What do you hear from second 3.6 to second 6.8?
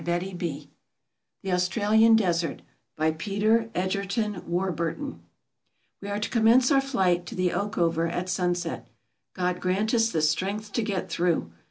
EGERTON WARBURTON WE are to commence